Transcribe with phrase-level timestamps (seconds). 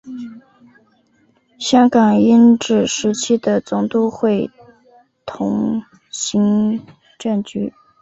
[1.59, 4.49] 香港英治时期的总督会
[5.27, 6.83] 同行
[7.19, 7.71] 政局。